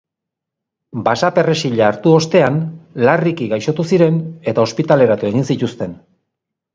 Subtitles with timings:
[1.07, 2.57] Basaperrexila hartu ostean,
[3.07, 4.17] larriki gaixotu ziren
[4.53, 5.95] eta ospitaleratu egin zituzten.